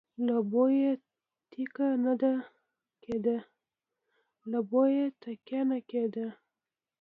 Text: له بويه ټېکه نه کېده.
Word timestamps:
له 0.27 0.35
بويه 4.71 5.05
ټېکه 5.43 5.59
نه 5.71 5.79
کېده. 5.91 6.27